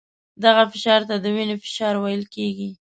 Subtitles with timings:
[0.43, 2.69] دغه فشار ته د وینې فشار ویل کېږي.